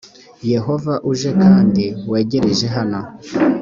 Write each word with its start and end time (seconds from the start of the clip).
yehova 0.53 0.93
uje 1.11 1.29
kandi 1.43 1.83
wegereje 2.11 2.65
hano 2.75 2.99